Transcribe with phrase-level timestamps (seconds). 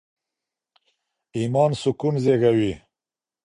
[1.37, 2.73] ایمان سکون زېږوي.